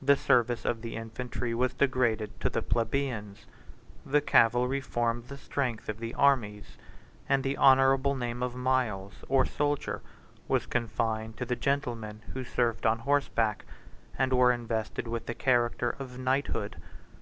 [0.00, 3.44] The service of the infantry was degraded to the plebeians;
[4.06, 6.78] the cavalry formed the strength of the armies,
[7.28, 10.00] and the honorable name of miles, or soldier,
[10.48, 13.66] was confined to the gentlemen 55 who served on horseback,
[14.18, 16.76] and were invested with the character of knighthood.